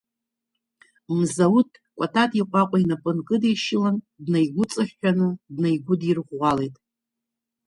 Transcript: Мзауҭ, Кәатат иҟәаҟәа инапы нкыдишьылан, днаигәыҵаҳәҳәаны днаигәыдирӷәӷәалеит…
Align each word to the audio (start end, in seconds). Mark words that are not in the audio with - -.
Мзауҭ, 1.19 1.71
Кәатат 1.97 2.31
иҟәаҟәа 2.39 2.77
инапы 2.81 3.11
нкыдишьылан, 3.17 3.95
днаигәыҵаҳәҳәаны 4.25 5.27
днаигәыдирӷәӷәалеит… 5.55 6.75